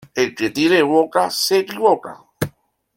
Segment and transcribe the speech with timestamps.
[0.15, 2.23] El que tiene boca se equivoca.